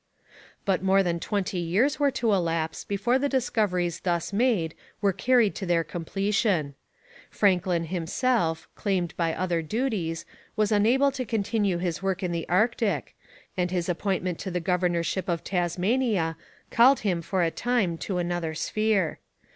But 0.65 0.81
more 0.81 1.03
than 1.03 1.19
twenty 1.19 1.59
years 1.59 1.99
were 1.99 2.09
to 2.09 2.33
elapse 2.33 2.83
before 2.83 3.19
the 3.19 3.29
discoveries 3.29 3.99
thus 3.99 4.33
made 4.33 4.73
were 4.99 5.13
carried 5.13 5.53
to 5.57 5.65
their 5.67 5.83
completion. 5.83 6.73
Franklin 7.29 7.83
himself, 7.85 8.67
claimed 8.73 9.15
by 9.15 9.31
other 9.31 9.61
duties, 9.61 10.25
was 10.55 10.71
unable 10.71 11.11
to 11.11 11.23
continue 11.23 11.77
his 11.77 12.01
work 12.01 12.23
in 12.23 12.31
the 12.31 12.49
Arctic, 12.49 13.15
and 13.55 13.69
his 13.69 13.87
appointment 13.87 14.39
to 14.39 14.49
the 14.49 14.59
governorship 14.59 15.29
of 15.29 15.43
Tasmania 15.43 16.35
called 16.71 17.01
him 17.01 17.21
for 17.21 17.43
a 17.43 17.51
time 17.51 17.95
to 17.99 18.17
another 18.17 18.55
sphere. 18.55 19.19